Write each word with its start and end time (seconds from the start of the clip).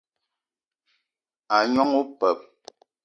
A 1.55 1.57
gnong 1.69 1.93
opeup 2.01 2.39